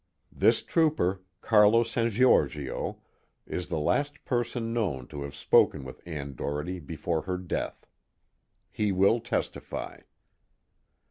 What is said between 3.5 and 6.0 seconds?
the last person known to have spoken